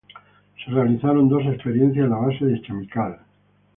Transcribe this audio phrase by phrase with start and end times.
[0.65, 3.19] Se realizaron dos experiencias en la base de Chamical.